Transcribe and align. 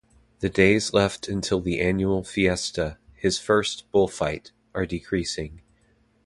The 0.39 0.49
days 0.49 0.95
left 0.95 1.27
until 1.27 1.61
the 1.61 1.79
annual 1.79 2.23
fiesta, 2.23 2.97
his 3.13 3.37
first 3.37 3.83
bullfight, 3.91 4.51
are 4.73 4.87
decreasing. 4.87 5.61